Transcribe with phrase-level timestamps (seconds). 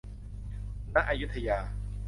[0.95, 1.57] ณ อยุธยา